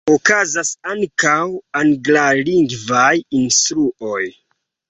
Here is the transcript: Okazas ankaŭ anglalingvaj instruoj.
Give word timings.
Okazas 0.11 0.69
ankaŭ 0.93 1.35
anglalingvaj 1.81 3.15
instruoj. 3.43 4.21